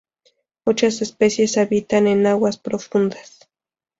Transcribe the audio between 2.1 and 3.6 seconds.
aguas profundas.